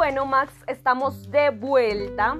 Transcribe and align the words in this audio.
Bueno, 0.00 0.24
Max, 0.24 0.54
estamos 0.66 1.30
de 1.30 1.50
vuelta 1.50 2.38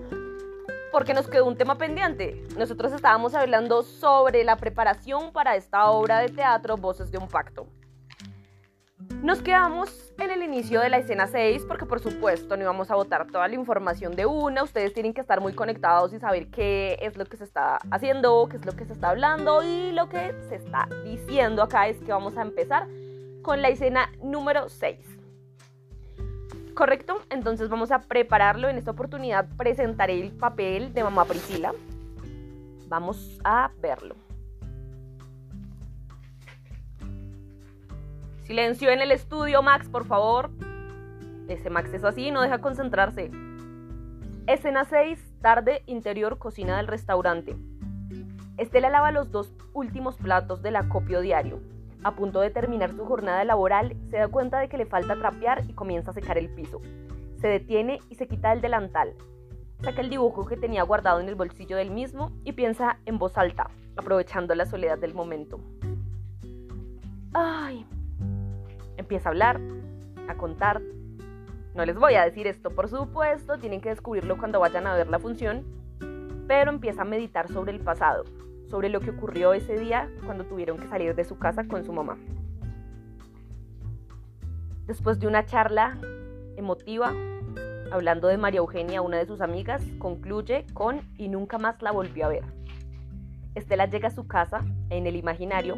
porque 0.90 1.12
nos 1.12 1.28
quedó 1.28 1.44
un 1.44 1.58
tema 1.58 1.74
pendiente. 1.74 2.42
Nosotros 2.56 2.90
estábamos 2.90 3.34
hablando 3.34 3.82
sobre 3.82 4.44
la 4.44 4.56
preparación 4.56 5.30
para 5.30 5.56
esta 5.56 5.90
obra 5.90 6.20
de 6.20 6.30
teatro 6.30 6.78
Voces 6.78 7.10
de 7.10 7.18
un 7.18 7.28
Pacto. 7.28 7.66
Nos 9.22 9.42
quedamos 9.42 10.10
en 10.16 10.30
el 10.30 10.42
inicio 10.42 10.80
de 10.80 10.88
la 10.88 10.96
escena 10.96 11.26
6 11.26 11.66
porque 11.68 11.84
por 11.84 12.00
supuesto 12.00 12.56
no 12.56 12.62
íbamos 12.62 12.90
a 12.90 12.94
botar 12.94 13.26
toda 13.26 13.46
la 13.46 13.56
información 13.56 14.16
de 14.16 14.24
una, 14.24 14.62
ustedes 14.62 14.94
tienen 14.94 15.12
que 15.12 15.20
estar 15.20 15.42
muy 15.42 15.52
conectados 15.52 16.14
y 16.14 16.18
saber 16.18 16.48
qué 16.48 16.96
es 17.02 17.18
lo 17.18 17.26
que 17.26 17.36
se 17.36 17.44
está 17.44 17.78
haciendo, 17.90 18.48
qué 18.50 18.56
es 18.56 18.64
lo 18.64 18.72
que 18.72 18.86
se 18.86 18.94
está 18.94 19.10
hablando 19.10 19.62
y 19.62 19.92
lo 19.92 20.08
que 20.08 20.34
se 20.48 20.54
está 20.54 20.88
diciendo 21.04 21.62
acá 21.62 21.88
es 21.88 21.98
que 21.98 22.10
vamos 22.10 22.38
a 22.38 22.40
empezar 22.40 22.88
con 23.42 23.60
la 23.60 23.68
escena 23.68 24.10
número 24.22 24.70
6. 24.70 25.19
¿Correcto? 26.80 27.20
Entonces 27.28 27.68
vamos 27.68 27.90
a 27.90 27.98
prepararlo. 27.98 28.70
En 28.70 28.78
esta 28.78 28.92
oportunidad 28.92 29.46
presentaré 29.58 30.18
el 30.18 30.32
papel 30.32 30.94
de 30.94 31.04
mamá 31.04 31.26
Priscila. 31.26 31.74
Vamos 32.88 33.38
a 33.44 33.70
verlo. 33.82 34.14
Silencio 38.44 38.88
en 38.88 39.02
el 39.02 39.12
estudio, 39.12 39.60
Max, 39.60 39.90
por 39.90 40.06
favor. 40.06 40.48
Ese 41.48 41.68
Max 41.68 41.92
es 41.92 42.02
así, 42.02 42.30
no 42.30 42.40
deja 42.40 42.62
concentrarse. 42.62 43.30
Escena 44.46 44.86
6, 44.86 45.22
tarde, 45.42 45.82
interior, 45.84 46.38
cocina 46.38 46.78
del 46.78 46.86
restaurante. 46.86 47.56
Estela 48.56 48.88
lava 48.88 49.12
los 49.12 49.30
dos 49.30 49.52
últimos 49.74 50.16
platos 50.16 50.62
del 50.62 50.76
acopio 50.76 51.20
diario. 51.20 51.60
A 52.02 52.14
punto 52.14 52.40
de 52.40 52.50
terminar 52.50 52.94
su 52.96 53.04
jornada 53.04 53.44
laboral, 53.44 53.94
se 54.10 54.16
da 54.16 54.28
cuenta 54.28 54.58
de 54.58 54.68
que 54.68 54.78
le 54.78 54.86
falta 54.86 55.16
trapear 55.16 55.64
y 55.68 55.74
comienza 55.74 56.10
a 56.10 56.14
secar 56.14 56.38
el 56.38 56.48
piso. 56.48 56.80
Se 57.36 57.48
detiene 57.48 58.00
y 58.08 58.14
se 58.14 58.26
quita 58.26 58.52
el 58.52 58.62
delantal. 58.62 59.14
Saca 59.82 60.00
el 60.00 60.08
dibujo 60.08 60.46
que 60.46 60.56
tenía 60.56 60.82
guardado 60.82 61.20
en 61.20 61.28
el 61.28 61.34
bolsillo 61.34 61.76
del 61.76 61.90
mismo 61.90 62.32
y 62.44 62.52
piensa 62.52 62.98
en 63.04 63.18
voz 63.18 63.36
alta, 63.36 63.70
aprovechando 63.96 64.54
la 64.54 64.66
soledad 64.66 64.98
del 64.98 65.14
momento. 65.14 65.60
¡Ay! 67.34 67.86
Empieza 68.96 69.28
a 69.28 69.32
hablar, 69.32 69.60
a 70.28 70.34
contar. 70.36 70.80
No 71.74 71.84
les 71.84 71.98
voy 71.98 72.14
a 72.14 72.24
decir 72.24 72.46
esto, 72.46 72.70
por 72.70 72.88
supuesto, 72.88 73.58
tienen 73.58 73.80
que 73.80 73.90
descubrirlo 73.90 74.38
cuando 74.38 74.60
vayan 74.60 74.86
a 74.86 74.94
ver 74.94 75.08
la 75.08 75.18
función, 75.18 75.64
pero 76.48 76.70
empieza 76.70 77.02
a 77.02 77.04
meditar 77.04 77.48
sobre 77.48 77.72
el 77.72 77.80
pasado, 77.80 78.24
sobre 78.70 78.88
lo 78.88 79.00
que 79.00 79.10
ocurrió 79.10 79.52
ese 79.52 79.76
día 79.76 80.08
cuando 80.24 80.44
tuvieron 80.44 80.78
que 80.78 80.86
salir 80.86 81.14
de 81.14 81.24
su 81.24 81.38
casa 81.38 81.66
con 81.66 81.84
su 81.84 81.92
mamá. 81.92 82.16
Después 84.86 85.18
de 85.18 85.26
una 85.26 85.44
charla 85.44 85.98
emotiva, 86.56 87.12
hablando 87.90 88.28
de 88.28 88.38
María 88.38 88.58
Eugenia, 88.58 89.02
una 89.02 89.18
de 89.18 89.26
sus 89.26 89.40
amigas, 89.40 89.82
concluye 89.98 90.66
con 90.72 91.00
y 91.18 91.28
nunca 91.28 91.58
más 91.58 91.82
la 91.82 91.90
volvió 91.90 92.26
a 92.26 92.28
ver. 92.28 92.44
Estela 93.54 93.86
llega 93.86 94.08
a 94.08 94.12
su 94.12 94.28
casa, 94.28 94.60
en 94.90 95.06
el 95.06 95.16
imaginario, 95.16 95.76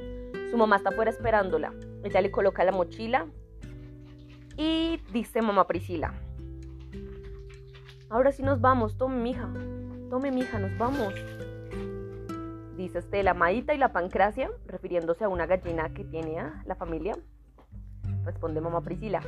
su 0.50 0.58
mamá 0.58 0.76
está 0.76 0.90
afuera 0.90 1.10
esperándola. 1.10 1.72
Ella 2.04 2.20
le 2.20 2.30
coloca 2.30 2.62
la 2.64 2.72
mochila 2.72 3.26
y 4.56 5.00
dice 5.12 5.40
mamá 5.40 5.66
Priscila, 5.66 6.12
ahora 8.10 8.32
sí 8.32 8.42
nos 8.42 8.60
vamos, 8.60 8.98
tome 8.98 9.16
mi 9.16 9.30
hija, 9.30 9.48
tome 10.10 10.30
mi 10.30 10.42
hija, 10.42 10.58
nos 10.58 10.76
vamos 10.76 11.14
dice 12.82 12.98
Estela, 12.98 13.32
Maíta 13.32 13.74
y 13.74 13.78
la 13.78 13.92
pancracia, 13.92 14.50
refiriéndose 14.66 15.24
a 15.24 15.28
una 15.28 15.46
gallina 15.46 15.92
que 15.94 16.04
tiene 16.04 16.36
la 16.64 16.74
familia. 16.74 17.16
Responde 18.24 18.60
mamá 18.60 18.80
Priscila. 18.80 19.20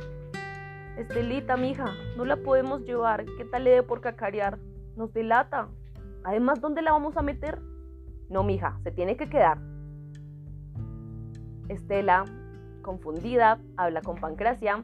Estelita, 0.97 1.57
mija, 1.57 1.93
no 2.17 2.25
la 2.25 2.37
podemos 2.37 2.81
llevar. 2.83 3.25
¿Qué 3.37 3.45
tal 3.45 3.63
le 3.63 3.71
dé 3.71 3.83
por 3.83 4.01
cacarear? 4.01 4.57
Nos 4.95 5.13
delata. 5.13 5.69
Además, 6.23 6.61
¿dónde 6.61 6.81
la 6.81 6.91
vamos 6.91 7.17
a 7.17 7.21
meter? 7.21 7.61
No, 8.29 8.43
mija, 8.43 8.77
se 8.83 8.91
tiene 8.91 9.17
que 9.17 9.29
quedar. 9.29 9.57
Estela, 11.69 12.25
confundida, 12.81 13.59
habla 13.77 14.01
con 14.01 14.15
Pancracia. 14.15 14.83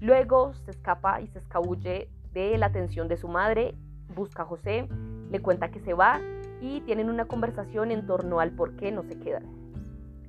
Luego 0.00 0.52
se 0.54 0.70
escapa 0.70 1.20
y 1.20 1.28
se 1.28 1.38
escabulle 1.38 2.10
de 2.32 2.58
la 2.58 2.66
atención 2.66 3.08
de 3.08 3.16
su 3.16 3.28
madre, 3.28 3.74
busca 4.14 4.42
a 4.42 4.46
José, 4.46 4.88
le 5.30 5.40
cuenta 5.40 5.70
que 5.70 5.80
se 5.80 5.94
va 5.94 6.20
y 6.62 6.80
tienen 6.82 7.10
una 7.10 7.24
conversación 7.24 7.90
en 7.90 8.06
torno 8.06 8.38
al 8.38 8.52
por 8.52 8.76
qué 8.76 8.92
no 8.92 9.02
se 9.02 9.18
quedan. 9.18 9.44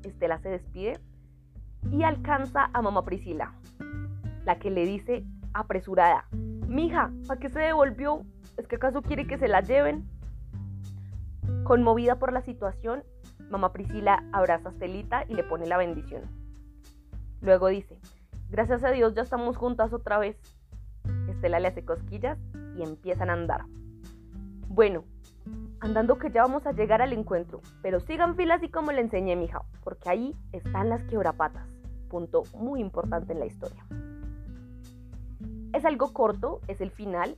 Estela 0.03 0.39
se 0.39 0.49
despide 0.49 0.99
y 1.91 2.03
alcanza 2.03 2.71
a 2.73 2.81
mamá 2.81 3.05
Priscila, 3.05 3.53
la 4.43 4.57
que 4.57 4.71
le 4.71 4.85
dice 4.85 5.23
apresurada, 5.53 6.25
mija, 6.67 7.11
¿para 7.27 7.39
qué 7.39 7.49
se 7.49 7.59
devolvió? 7.59 8.23
¿Es 8.57 8.67
que 8.67 8.77
acaso 8.77 9.03
quiere 9.03 9.27
que 9.27 9.37
se 9.37 9.47
la 9.47 9.61
lleven? 9.61 10.09
Conmovida 11.63 12.17
por 12.17 12.33
la 12.33 12.41
situación, 12.41 13.03
mamá 13.51 13.71
Priscila 13.71 14.23
abraza 14.31 14.69
a 14.69 14.71
Estelita 14.71 15.25
y 15.29 15.35
le 15.35 15.43
pone 15.43 15.67
la 15.67 15.77
bendición. 15.77 16.23
Luego 17.41 17.67
dice, 17.67 17.99
gracias 18.49 18.83
a 18.83 18.89
Dios 18.89 19.13
ya 19.13 19.21
estamos 19.21 19.55
juntas 19.55 19.93
otra 19.93 20.17
vez. 20.17 20.37
Estela 21.29 21.59
le 21.59 21.67
hace 21.67 21.85
cosquillas 21.85 22.39
y 22.75 22.81
empiezan 22.81 23.29
a 23.29 23.33
andar. 23.33 23.65
Bueno, 24.67 25.03
andando 25.83 26.17
que 26.17 26.31
ya 26.31 26.43
vamos 26.43 26.65
a 26.65 26.71
llegar 26.71 27.01
al 27.01 27.11
encuentro, 27.11 27.59
pero 27.81 27.99
sigan 27.99 28.37
filas 28.37 28.59
así 28.59 28.69
como 28.69 28.93
le 28.93 29.01
enseñé, 29.01 29.35
mija, 29.35 29.61
porque 29.83 30.09
ahí 30.09 30.35
están 30.53 30.87
las 30.87 31.03
quebrapatas. 31.03 31.67
Punto 32.07 32.43
muy 32.55 32.79
importante 32.79 33.33
en 33.33 33.39
la 33.39 33.45
historia. 33.45 33.85
Es 35.73 35.83
algo 35.83 36.13
corto, 36.13 36.61
es 36.69 36.79
el 36.79 36.89
final. 36.89 37.37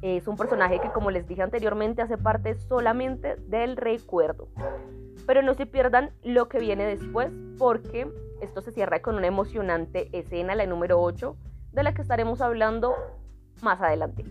Es 0.00 0.26
un 0.26 0.38
personaje 0.38 0.80
que, 0.80 0.90
como 0.90 1.10
les 1.10 1.26
dije 1.26 1.42
anteriormente, 1.42 2.00
hace 2.00 2.16
parte 2.16 2.54
solamente 2.54 3.36
del 3.36 3.76
recuerdo. 3.76 4.48
Pero 5.26 5.42
no 5.42 5.52
se 5.52 5.66
pierdan 5.66 6.12
lo 6.22 6.48
que 6.48 6.58
viene 6.58 6.86
después, 6.86 7.30
porque 7.58 8.10
esto 8.40 8.62
se 8.62 8.72
cierra 8.72 9.02
con 9.02 9.16
una 9.16 9.26
emocionante 9.26 10.08
escena, 10.18 10.54
la 10.54 10.64
número 10.64 10.98
8, 10.98 11.36
de 11.72 11.82
la 11.82 11.92
que 11.92 12.00
estaremos 12.00 12.40
hablando 12.40 12.94
más 13.62 13.82
adelante. 13.82 14.24